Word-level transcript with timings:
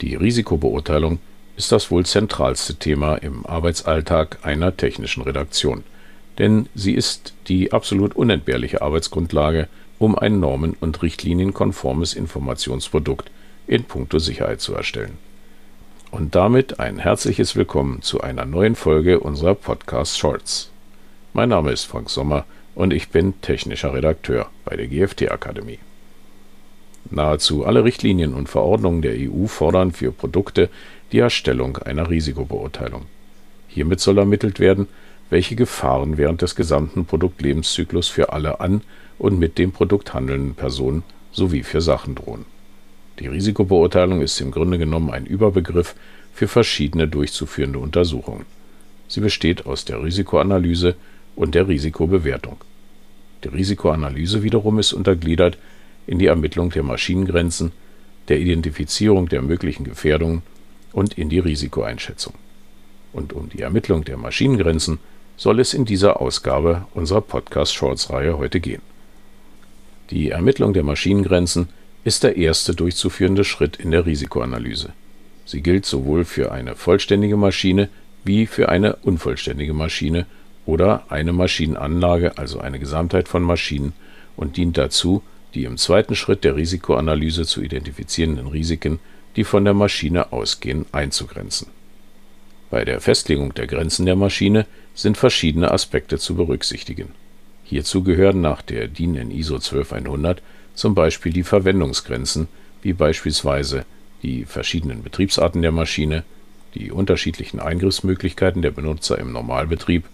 Die 0.00 0.14
Risikobeurteilung 0.14 1.18
ist 1.56 1.72
das 1.72 1.90
wohl 1.90 2.06
zentralste 2.06 2.76
Thema 2.76 3.16
im 3.16 3.44
Arbeitsalltag 3.44 4.38
einer 4.42 4.74
technischen 4.74 5.22
Redaktion, 5.22 5.84
denn 6.38 6.68
sie 6.74 6.94
ist 6.94 7.34
die 7.48 7.72
absolut 7.72 8.16
unentbehrliche 8.16 8.80
Arbeitsgrundlage, 8.80 9.68
um 9.98 10.18
ein 10.18 10.40
normen- 10.40 10.76
und 10.80 11.02
richtlinienkonformes 11.02 12.14
Informationsprodukt 12.14 13.30
in 13.66 13.84
puncto 13.84 14.18
Sicherheit 14.18 14.62
zu 14.62 14.74
erstellen. 14.74 15.18
Und 16.10 16.34
damit 16.34 16.80
ein 16.80 16.98
herzliches 16.98 17.54
Willkommen 17.54 18.00
zu 18.00 18.22
einer 18.22 18.46
neuen 18.46 18.76
Folge 18.76 19.20
unserer 19.20 19.54
Podcast 19.54 20.18
Shorts. 20.18 20.70
Mein 21.34 21.50
Name 21.50 21.72
ist 21.72 21.84
Frank 21.84 22.08
Sommer 22.08 22.46
und 22.74 22.94
ich 22.94 23.10
bin 23.10 23.38
technischer 23.42 23.92
Redakteur 23.92 24.48
bei 24.64 24.76
der 24.76 24.86
GFT 24.86 25.30
Akademie. 25.30 25.78
Nahezu 27.08 27.64
alle 27.64 27.84
Richtlinien 27.84 28.34
und 28.34 28.48
Verordnungen 28.48 29.02
der 29.02 29.14
EU 29.16 29.46
fordern 29.46 29.92
für 29.92 30.12
Produkte 30.12 30.68
die 31.12 31.18
Erstellung 31.18 31.78
einer 31.78 32.10
Risikobeurteilung. 32.10 33.06
Hiermit 33.68 34.00
soll 34.00 34.18
ermittelt 34.18 34.60
werden, 34.60 34.88
welche 35.30 35.56
Gefahren 35.56 36.18
während 36.18 36.42
des 36.42 36.56
gesamten 36.56 37.04
Produktlebenszyklus 37.06 38.08
für 38.08 38.32
alle 38.32 38.60
an 38.60 38.82
und 39.18 39.38
mit 39.38 39.58
dem 39.58 39.72
Produkt 39.72 40.12
handelnden 40.12 40.54
Personen 40.54 41.02
sowie 41.32 41.62
für 41.62 41.80
Sachen 41.80 42.16
drohen. 42.16 42.44
Die 43.18 43.28
Risikobeurteilung 43.28 44.22
ist 44.22 44.40
im 44.40 44.50
Grunde 44.50 44.78
genommen 44.78 45.10
ein 45.10 45.26
Überbegriff 45.26 45.94
für 46.32 46.48
verschiedene 46.48 47.06
durchzuführende 47.06 47.78
Untersuchungen. 47.78 48.46
Sie 49.08 49.20
besteht 49.20 49.66
aus 49.66 49.84
der 49.84 50.02
Risikoanalyse 50.02 50.94
und 51.36 51.54
der 51.54 51.68
Risikobewertung. 51.68 52.56
Die 53.44 53.48
Risikoanalyse 53.48 54.42
wiederum 54.42 54.78
ist 54.78 54.92
untergliedert 54.92 55.58
in 56.06 56.18
die 56.18 56.26
Ermittlung 56.26 56.70
der 56.70 56.82
Maschinengrenzen, 56.82 57.72
der 58.28 58.38
Identifizierung 58.38 59.28
der 59.28 59.42
möglichen 59.42 59.84
Gefährdungen 59.84 60.42
und 60.92 61.14
in 61.14 61.28
die 61.28 61.38
Risikoeinschätzung. 61.38 62.34
Und 63.12 63.32
um 63.32 63.48
die 63.48 63.62
Ermittlung 63.62 64.04
der 64.04 64.16
Maschinengrenzen 64.16 64.98
soll 65.36 65.60
es 65.60 65.74
in 65.74 65.84
dieser 65.84 66.20
Ausgabe 66.20 66.86
unserer 66.94 67.22
Podcast 67.22 67.74
Shorts 67.74 68.10
Reihe 68.10 68.38
heute 68.38 68.60
gehen. 68.60 68.82
Die 70.10 70.30
Ermittlung 70.30 70.74
der 70.74 70.82
Maschinengrenzen 70.82 71.68
ist 72.04 72.24
der 72.24 72.36
erste 72.36 72.74
durchzuführende 72.74 73.44
Schritt 73.44 73.76
in 73.76 73.90
der 73.90 74.06
Risikoanalyse. 74.06 74.92
Sie 75.44 75.62
gilt 75.62 75.86
sowohl 75.86 76.24
für 76.24 76.52
eine 76.52 76.76
vollständige 76.76 77.36
Maschine 77.36 77.88
wie 78.24 78.46
für 78.46 78.68
eine 78.68 78.96
unvollständige 78.96 79.72
Maschine 79.72 80.26
oder 80.66 81.04
eine 81.08 81.32
Maschinenanlage, 81.32 82.38
also 82.38 82.60
eine 82.60 82.78
Gesamtheit 82.78 83.28
von 83.28 83.42
Maschinen, 83.42 83.92
und 84.36 84.56
dient 84.56 84.78
dazu, 84.78 85.22
die 85.54 85.64
im 85.64 85.76
zweiten 85.76 86.14
Schritt 86.14 86.44
der 86.44 86.56
Risikoanalyse 86.56 87.44
zu 87.44 87.62
identifizierenden 87.62 88.46
Risiken, 88.46 88.98
die 89.36 89.44
von 89.44 89.64
der 89.64 89.74
Maschine 89.74 90.32
ausgehen, 90.32 90.86
einzugrenzen. 90.92 91.68
Bei 92.70 92.84
der 92.84 93.00
Festlegung 93.00 93.52
der 93.54 93.66
Grenzen 93.66 94.06
der 94.06 94.16
Maschine 94.16 94.66
sind 94.94 95.16
verschiedene 95.16 95.72
Aspekte 95.72 96.18
zu 96.18 96.36
berücksichtigen. 96.36 97.08
Hierzu 97.64 98.02
gehören 98.02 98.40
nach 98.40 98.62
der 98.62 98.88
DIN 98.88 99.16
in 99.16 99.30
ISO 99.30 99.58
12100 99.58 100.42
zum 100.74 100.94
Beispiel 100.94 101.32
die 101.32 101.42
Verwendungsgrenzen, 101.42 102.48
wie 102.82 102.92
beispielsweise 102.92 103.84
die 104.22 104.44
verschiedenen 104.44 105.02
Betriebsarten 105.02 105.62
der 105.62 105.72
Maschine, 105.72 106.24
die 106.74 106.92
unterschiedlichen 106.92 107.60
Eingriffsmöglichkeiten 107.60 108.62
der 108.62 108.70
Benutzer 108.70 109.18
im 109.18 109.32
Normalbetrieb, 109.32 110.04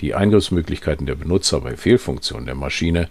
die 0.00 0.14
Eingriffsmöglichkeiten 0.14 1.06
der 1.06 1.14
Benutzer 1.14 1.60
bei 1.60 1.76
Fehlfunktionen 1.76 2.46
der 2.46 2.54
Maschine, 2.54 3.08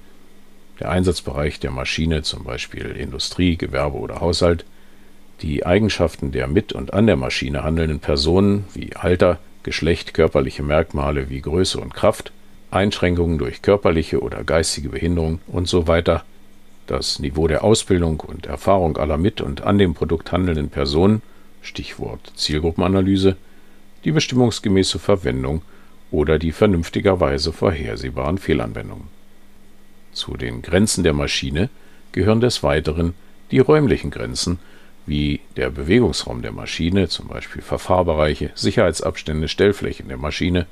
der 0.84 0.92
Einsatzbereich 0.92 1.62
der 1.62 1.72
Maschine, 1.72 2.24
zum 2.24 2.44
Beispiel 2.44 2.86
Industrie, 2.98 3.56
Gewerbe 3.56 3.98
oder 3.98 4.20
Haushalt, 4.20 4.66
die 5.42 5.66
Eigenschaften 5.66 6.34
der 6.34 6.48
mit 6.48 6.74
und 6.74 6.94
an 6.94 7.08
der 7.08 7.16
Maschine 7.16 7.64
handelnden 7.64 8.00
Personen 8.00 8.66
wie 8.74 8.94
Alter, 8.94 9.40
Geschlecht, 9.64 10.14
körperliche 10.14 10.62
Merkmale 10.62 11.30
wie 11.30 11.40
Größe 11.40 11.80
und 11.80 11.94
Kraft, 11.94 12.34
Einschränkungen 12.70 13.38
durch 13.38 13.62
körperliche 13.62 14.20
oder 14.20 14.44
geistige 14.44 14.90
Behinderung 14.90 15.40
und 15.48 15.70
so 15.70 15.88
weiter, 15.88 16.26
das 16.86 17.20
Niveau 17.20 17.48
der 17.48 17.64
Ausbildung 17.64 18.20
und 18.20 18.46
Erfahrung 18.46 18.98
aller 18.98 19.18
mit 19.18 19.40
und 19.40 19.62
an 19.62 19.78
dem 19.78 19.94
Produkt 19.94 20.34
handelnden 20.34 20.70
Personen, 20.70 21.22
Stichwort 21.62 22.34
Zielgruppenanalyse, 22.36 23.38
die 24.04 24.12
bestimmungsgemäße 24.12 25.00
Verwendung 25.00 25.62
oder 26.12 26.38
die 26.38 26.52
vernünftigerweise 26.52 27.54
vorhersehbaren 27.54 28.38
Fehlanwendungen. 28.38 29.23
Zu 30.14 30.38
den 30.38 30.62
Grenzen 30.62 31.04
der 31.04 31.14
Maschine 31.14 31.70
gehören 32.12 32.40
des 32.40 32.64
Weiteren 32.64 33.14
die 33.52 33.60
räumlichen 33.60 34.12
Grenzen, 34.12 34.60
wie 35.06 35.42
der 35.58 35.70
Bewegungsraum 35.70 36.42
der 36.42 36.52
Maschine, 36.52 37.10
zum 37.10 37.28
Beispiel 37.28 37.62
Verfahrbereiche, 37.62 38.52
Sicherheitsabstände, 38.56 39.48
Stellflächen 39.48 40.08
der 40.08 40.18
Maschine, 40.18 40.66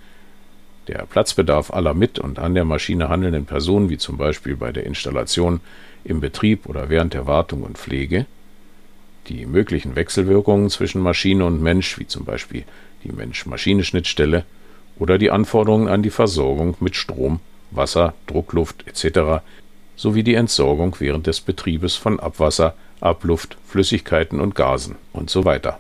der 0.88 1.06
Platzbedarf 1.06 1.72
aller 1.72 1.94
mit 1.94 2.18
und 2.20 2.40
an 2.40 2.56
der 2.56 2.66
Maschine 2.66 3.10
handelnden 3.10 3.46
Personen, 3.46 3.90
wie 3.90 3.98
zum 3.98 4.18
Beispiel 4.18 4.56
bei 4.56 4.72
der 4.72 4.86
Installation 4.86 5.60
im 6.04 6.22
Betrieb 6.22 6.68
oder 6.68 6.90
während 6.90 7.14
der 7.14 7.28
Wartung 7.28 7.64
und 7.64 7.78
Pflege, 7.78 8.26
die 9.28 9.46
möglichen 9.46 9.96
Wechselwirkungen 9.96 10.70
zwischen 10.70 11.02
Maschine 11.02 11.46
und 11.46 11.62
Mensch, 11.62 12.00
wie 12.00 12.08
zum 12.08 12.26
Beispiel 12.26 12.64
die 13.04 13.12
Mensch-Maschine-Schnittstelle, 13.12 14.46
oder 14.98 15.18
die 15.18 15.32
Anforderungen 15.32 15.88
an 15.88 16.04
die 16.04 16.10
Versorgung 16.10 16.76
mit 16.80 16.96
Strom, 16.96 17.40
Wasser, 17.72 18.14
Druckluft 18.28 18.88
etc. 18.88 19.44
sowie 19.96 20.24
die 20.24 20.36
Entsorgung 20.36 20.96
während 21.00 21.28
des 21.28 21.42
Betriebes 21.42 21.96
von 21.96 22.20
Abwasser, 22.20 22.76
Abluft, 23.00 23.58
Flüssigkeiten 23.66 24.40
und 24.40 24.56
Gasen 24.56 24.96
und 25.14 25.30
so 25.30 25.46
weiter. 25.46 25.80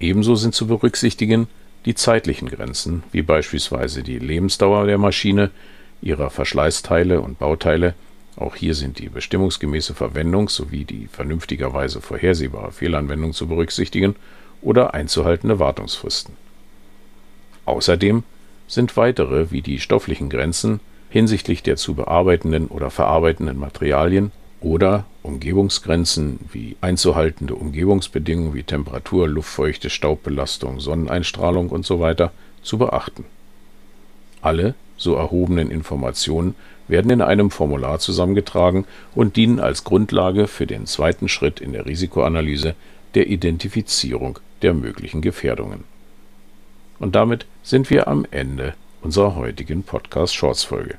Ebenso 0.00 0.34
sind 0.34 0.54
zu 0.54 0.66
berücksichtigen 0.66 1.48
die 1.84 1.94
zeitlichen 1.94 2.48
Grenzen, 2.48 3.02
wie 3.12 3.22
beispielsweise 3.22 4.02
die 4.02 4.18
Lebensdauer 4.18 4.86
der 4.86 4.98
Maschine, 4.98 5.50
ihrer 6.00 6.30
Verschleißteile 6.30 7.20
und 7.20 7.38
Bauteile, 7.38 7.94
auch 8.36 8.56
hier 8.56 8.74
sind 8.74 8.98
die 8.98 9.08
bestimmungsgemäße 9.08 9.94
Verwendung 9.94 10.48
sowie 10.48 10.84
die 10.84 11.06
vernünftigerweise 11.06 12.00
vorhersehbare 12.00 12.72
Fehlanwendung 12.72 13.32
zu 13.32 13.46
berücksichtigen 13.46 14.16
oder 14.60 14.94
einzuhaltende 14.94 15.58
Wartungsfristen. 15.60 16.36
Außerdem 17.64 18.24
sind 18.66 18.96
weitere 18.96 19.50
wie 19.50 19.62
die 19.62 19.78
stofflichen 19.80 20.28
Grenzen 20.28 20.80
hinsichtlich 21.10 21.62
der 21.62 21.76
zu 21.76 21.94
bearbeitenden 21.94 22.66
oder 22.66 22.90
verarbeitenden 22.90 23.58
Materialien 23.58 24.32
oder 24.60 25.04
Umgebungsgrenzen 25.22 26.40
wie 26.52 26.76
einzuhaltende 26.80 27.54
Umgebungsbedingungen 27.54 28.54
wie 28.54 28.62
Temperatur, 28.62 29.28
Luftfeuchte, 29.28 29.90
Staubbelastung, 29.90 30.80
Sonneneinstrahlung 30.80 31.70
usw. 31.70 32.28
Zu 32.62 32.78
beachten. 32.78 33.24
Alle 34.40 34.74
so 34.96 35.14
erhobenen 35.14 35.70
Informationen 35.70 36.54
werden 36.88 37.10
in 37.10 37.20
einem 37.20 37.50
Formular 37.50 37.98
zusammengetragen 37.98 38.84
und 39.14 39.36
dienen 39.36 39.60
als 39.60 39.84
Grundlage 39.84 40.46
für 40.46 40.66
den 40.66 40.86
zweiten 40.86 41.28
Schritt 41.28 41.60
in 41.60 41.72
der 41.72 41.86
Risikoanalyse 41.86 42.74
der 43.14 43.28
Identifizierung 43.28 44.38
der 44.62 44.74
möglichen 44.74 45.20
Gefährdungen. 45.20 45.84
Und 46.98 47.14
damit 47.14 47.46
sind 47.62 47.90
wir 47.90 48.08
am 48.08 48.26
Ende 48.30 48.74
unserer 49.02 49.34
heutigen 49.34 49.82
Podcast 49.82 50.34
Shorts 50.34 50.64
Folge. 50.64 50.96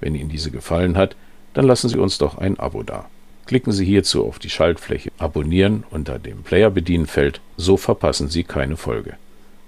Wenn 0.00 0.14
Ihnen 0.14 0.28
diese 0.28 0.50
gefallen 0.50 0.96
hat, 0.96 1.16
dann 1.54 1.66
lassen 1.66 1.88
Sie 1.88 1.98
uns 1.98 2.18
doch 2.18 2.38
ein 2.38 2.58
Abo 2.58 2.82
da. 2.82 3.06
Klicken 3.46 3.72
Sie 3.72 3.86
hierzu 3.86 4.26
auf 4.26 4.38
die 4.38 4.50
Schaltfläche 4.50 5.10
Abonnieren 5.18 5.84
unter 5.90 6.18
dem 6.18 6.42
Player 6.42 6.70
bedienen 6.70 7.06
Feld, 7.06 7.40
so 7.56 7.76
verpassen 7.76 8.28
Sie 8.28 8.44
keine 8.44 8.76
Folge. 8.76 9.14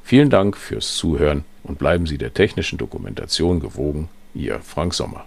Vielen 0.04 0.28
Dank 0.28 0.56
fürs 0.56 0.96
Zuhören 0.96 1.44
und 1.62 1.78
bleiben 1.78 2.06
Sie 2.06 2.18
der 2.18 2.34
technischen 2.34 2.78
Dokumentation 2.78 3.60
gewogen. 3.60 4.08
Ihr 4.34 4.60
Frank 4.60 4.92
Sommer. 4.94 5.24